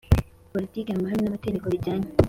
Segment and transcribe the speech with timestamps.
[0.53, 2.09] politiki amahame n amategeko bijyanye